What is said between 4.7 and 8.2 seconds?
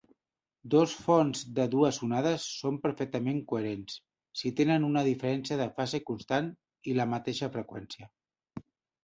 una diferència de fase constant i la mateixa freqüència.